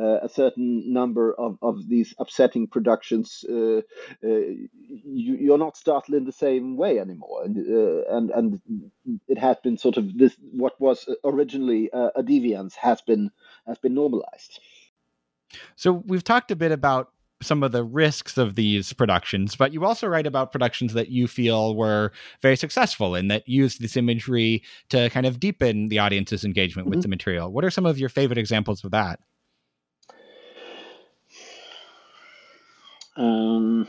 [0.00, 3.78] a certain number of, of these upsetting productions, uh,
[4.24, 4.40] uh,
[5.04, 8.60] you, are not startled in the same way anymore, and uh, and and
[9.28, 13.30] it has been sort of this what was originally a deviance has been
[13.66, 14.60] has been normalized.
[15.76, 19.84] So we've talked a bit about some of the risks of these productions, but you
[19.84, 24.62] also write about productions that you feel were very successful and that used this imagery
[24.90, 26.96] to kind of deepen the audience's engagement mm-hmm.
[26.96, 27.50] with the material.
[27.50, 29.20] What are some of your favorite examples of that?
[33.16, 33.86] Um,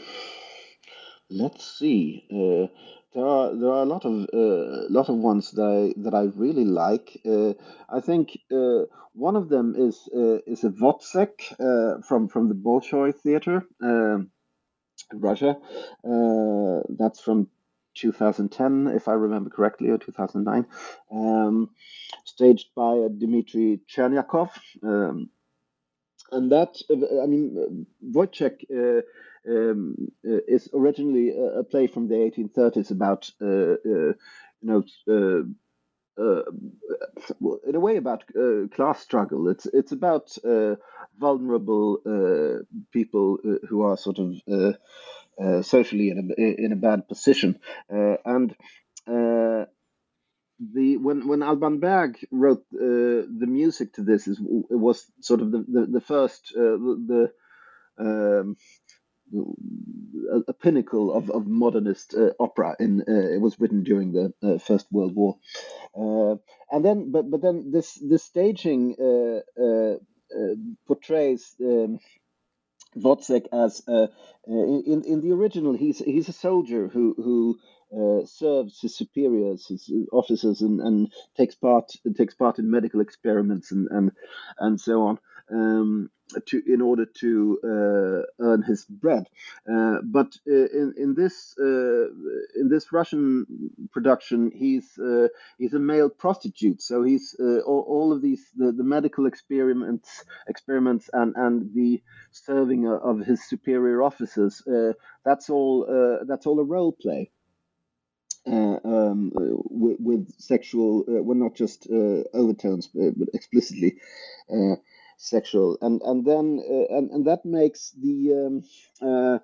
[1.29, 2.25] let's see.
[2.31, 2.67] Uh,
[3.13, 6.23] there are there are a lot of uh, lot of ones that I that I
[6.35, 7.19] really like.
[7.25, 7.53] Uh,
[7.89, 12.55] I think uh, one of them is uh, is a Wozzeck uh, from from the
[12.55, 14.31] Bolshoi Theater, um,
[15.13, 15.57] Russia.
[16.03, 17.47] Uh, that's from
[17.95, 20.65] 2010, if I remember correctly, or 2009.
[21.11, 21.69] Um,
[22.23, 24.51] staged by Dmitry Chernyakov.
[24.83, 25.29] Um,
[26.31, 29.01] and that I mean Woyzeck uh,
[29.47, 34.15] um, uh, is originally a, play from the 1830s about uh, uh, you
[34.63, 34.83] know.
[35.07, 35.43] Uh,
[37.65, 38.23] in a way, about
[38.75, 39.47] class struggle.
[39.47, 40.37] It's it's about
[41.17, 41.97] vulnerable
[42.91, 47.59] people who are sort of socially in a in a bad position,
[47.89, 48.55] and
[50.73, 55.41] the when when Alban Berg wrote uh, the music to this, is it was sort
[55.41, 57.31] of the the, the first uh, the,
[57.97, 58.55] um,
[59.33, 62.75] a, a, pinnacle of, of modernist uh, opera.
[62.79, 65.37] In uh, it was written during the uh, First World War,
[65.95, 66.35] uh,
[66.71, 68.95] and then but but then this this staging
[70.87, 71.55] portrays.
[71.59, 71.99] Um,
[72.93, 73.81] Wozzeck as
[74.45, 77.57] in in the original he's he's a soldier who who
[77.95, 83.71] uh, serves his superiors, his officers, and, and takes part takes part in medical experiments
[83.71, 84.11] and and,
[84.59, 85.19] and so on.
[85.51, 86.09] Um,
[86.45, 89.27] to in order to uh, earn his bread,
[89.69, 92.07] uh, but uh, in in this uh,
[92.55, 93.45] in this Russian
[93.91, 94.97] production, he's
[95.57, 96.81] he's a male prostitute.
[96.81, 102.87] So he's all, all, of these the, the medical experiments experiments and and the serving
[102.87, 104.63] of his superior officers.
[105.25, 107.31] that's all that's all a role play
[108.47, 113.97] uh, um, with, with, sexual, uh, well, not just uh, overtones, but, but explicitly
[114.51, 114.75] uh,
[115.17, 119.37] sexual, and and then uh, and and that makes the um, uh,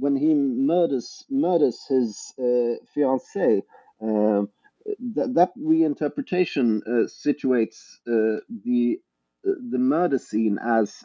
[0.00, 3.62] when he murders murders his fiancée.
[4.02, 4.48] Um,
[5.14, 9.00] that, that reinterpretation situates the
[9.44, 11.04] the murder scene as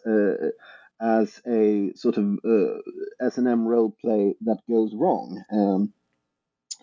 [1.02, 2.40] as a sort of
[3.22, 5.42] S and M role play that goes wrong.
[5.52, 5.94] Um,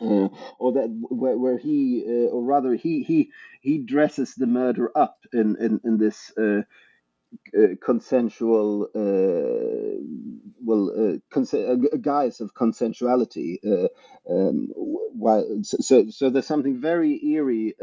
[0.01, 0.29] uh,
[0.59, 3.31] or that where, where he uh, or rather he he
[3.61, 6.63] he dresses the murder up in in, in this uh,
[7.57, 9.97] uh consensual uh,
[10.63, 13.59] well uh, a guise of consensuality
[14.29, 17.75] um, while, so so there's something very eerie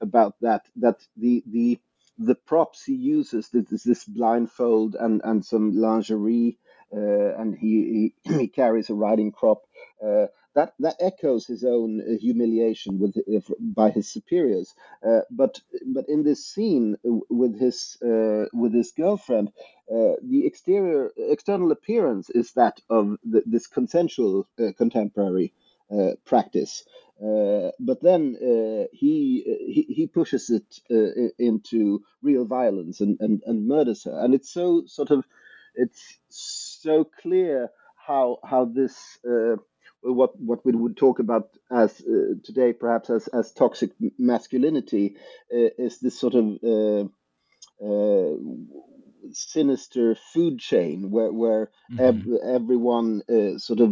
[0.00, 1.78] about that that the the
[2.16, 6.56] the props he uses this this blindfold and and some lingerie
[6.90, 9.64] and he, he, he carries a riding crop
[10.54, 14.74] that that echoes his own uh, humiliation with uh, by his superiors.
[15.06, 19.48] Uh, but but in this scene uh, with his uh, with his girlfriend,
[19.90, 25.52] uh, the exterior external appearance is that of the, this consensual uh, contemporary
[26.24, 26.84] practice.
[27.78, 28.36] but then
[28.92, 29.42] he,
[29.74, 30.80] he he pushes it
[31.38, 35.24] into real violence and, and, and murders her, and it's so sort of
[35.76, 39.18] it's so clear how how this
[40.04, 45.16] what what we would talk about as uh, today perhaps as as toxic masculinity
[45.52, 47.04] uh, is this sort of uh,
[47.84, 48.34] uh
[49.32, 52.00] sinister food chain where where mm-hmm.
[52.00, 53.90] ev- everyone uh, sort of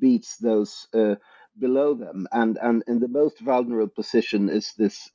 [0.00, 1.16] beats those uh,
[1.58, 5.10] below them and and in the most vulnerable position is this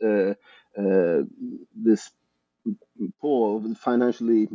[1.75, 2.11] this
[3.21, 4.47] poor financially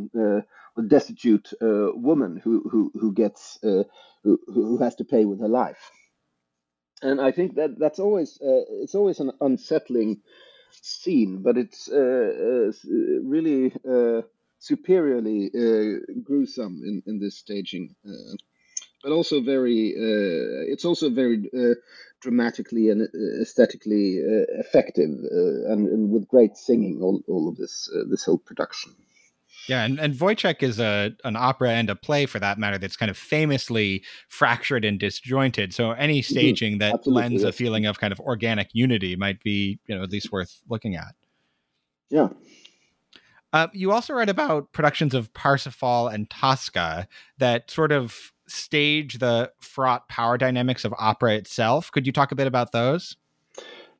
[0.87, 5.91] destitute woman who who who gets who, who has to pay with her life.
[7.01, 10.21] And I think that that's always uh, it's always an unsettling
[10.71, 12.71] scene, but it's uh, uh,
[13.23, 14.21] really uh,
[14.59, 18.35] superiorly uh, gruesome in, in this staging, uh,
[19.03, 19.93] but also very
[20.71, 21.49] it's also very
[22.21, 23.07] dramatically and
[23.41, 24.15] aesthetically
[24.59, 27.01] effective, and, and, with great singing.
[27.01, 28.95] All, all of this this whole production.
[29.67, 32.95] Yeah, and, and Woyzeck is a an opera and a play for that matter that's
[32.95, 35.73] kind of famously fractured and disjointed.
[35.73, 36.31] So any mm-hmm.
[36.31, 36.79] staging mm-hmm.
[36.79, 37.49] that Absolutely, lends yes.
[37.49, 40.95] a feeling of kind of organic unity might be, you know, at least worth looking
[40.95, 41.13] at.
[42.09, 42.29] Yeah.
[43.51, 47.07] Uh, you also write about productions of Parsifal and Tosca
[47.39, 51.91] that sort of stage the fraught power dynamics of opera itself.
[51.91, 53.15] Could you talk a bit about those?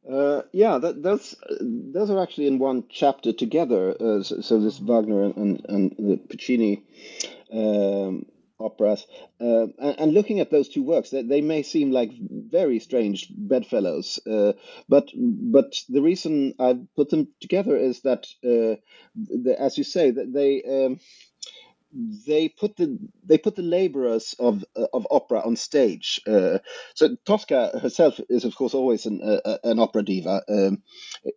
[0.09, 3.91] Uh, yeah, that, those those are actually in one chapter together.
[3.91, 6.83] Uh, so, so, this Wagner and, and, and the Puccini
[7.53, 8.25] um,
[8.59, 9.05] operas,
[9.39, 13.27] uh, and, and, looking at those two works, they, they may seem like very strange
[13.29, 14.19] bedfellows.
[14.25, 14.53] Uh,
[14.87, 18.81] but but the reason I put them together is that, uh,
[19.15, 20.63] the, as you say, that they.
[20.63, 20.99] Um,
[21.91, 26.21] they put the they put the laborers of uh, of opera on stage.
[26.27, 26.59] Uh,
[26.93, 30.83] so Tosca herself is, of course, always an uh, an opera diva um,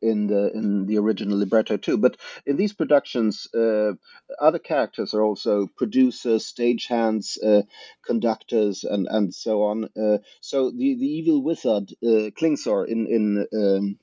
[0.03, 1.97] in the in the original libretto too.
[1.97, 3.93] But in these productions, uh,
[4.41, 7.63] other characters are also producers, stagehands, uh,
[8.05, 9.85] conductors, and and so on.
[9.97, 13.99] Uh, so the the evil wizard Klingsor in in um,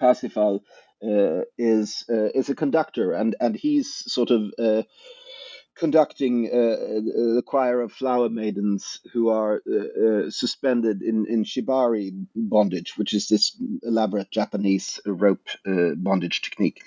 [0.00, 0.62] Parsifal.
[1.58, 4.52] is is a conductor and and he's sort of
[5.76, 9.76] conducting uh, a choir of flower maidens who are uh,
[10.26, 16.82] uh, suspended in, in shibari bondage, which is this elaborate Japanese rope uh, bondage technique.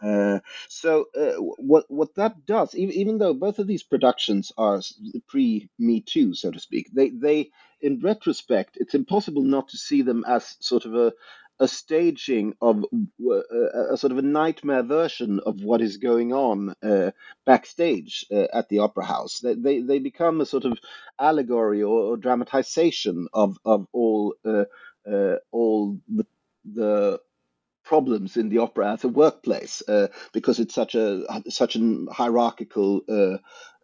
[0.00, 4.80] Uh, so uh, what what that does, even, even though both of these productions are
[5.26, 10.02] pre Me Too, so to speak, they they in retrospect, it's impossible not to see
[10.02, 11.12] them as sort of a
[11.60, 16.74] a staging of uh, a sort of a nightmare version of what is going on
[16.82, 17.10] uh,
[17.46, 19.40] backstage uh, at the opera house.
[19.40, 20.78] They, they, they become a sort of
[21.18, 24.64] allegory or, or dramatization of of all uh,
[25.10, 26.26] uh, all the,
[26.64, 27.20] the
[27.84, 33.00] problems in the opera as a workplace uh, because it's such a such a hierarchical
[33.08, 33.38] uh,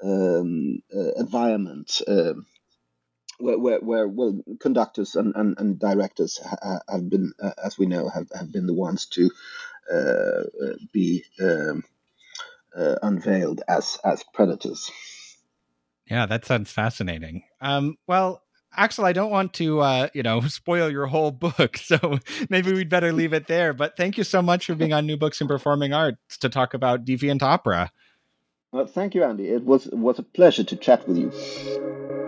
[0.06, 2.02] um, uh, environment.
[2.06, 2.46] Um,
[3.38, 7.86] where, where, where, well, conductors and, and, and directors ha- have been, uh, as we
[7.86, 9.30] know, have, have been the ones to
[9.92, 10.42] uh,
[10.92, 11.82] be um,
[12.76, 14.90] uh, unveiled as as predators.
[16.10, 17.44] Yeah, that sounds fascinating.
[17.60, 18.42] Um, well,
[18.76, 22.18] Axel, I don't want to, uh, you know, spoil your whole book, so
[22.50, 23.72] maybe we'd better leave it there.
[23.72, 26.74] But thank you so much for being on New Books in Performing Arts to talk
[26.74, 27.92] about Deviant Opera.
[28.72, 29.48] Well, thank you, Andy.
[29.48, 32.23] It was was a pleasure to chat with you.